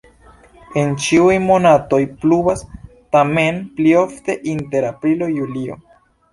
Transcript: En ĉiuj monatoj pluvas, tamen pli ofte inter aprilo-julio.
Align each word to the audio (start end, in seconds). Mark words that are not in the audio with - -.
En 0.83 0.95
ĉiuj 1.07 1.35
monatoj 1.49 1.99
pluvas, 2.23 2.65
tamen 3.17 3.63
pli 3.77 3.95
ofte 4.03 4.39
inter 4.57 4.91
aprilo-julio. 4.93 5.81